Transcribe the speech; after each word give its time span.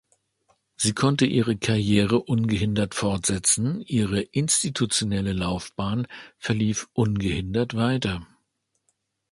Sie 0.77 0.93
konnte 0.93 1.27
ihre 1.27 1.57
Karriere 1.57 2.19
ungehindert 2.23 2.95
fortsetzen, 2.95 3.81
ihre 3.81 4.19
institutionelle 4.19 5.31
Laufbahn 5.31 6.07
verlief 6.39 6.89
ungehindert 6.95 7.75
weiter. 7.75 8.25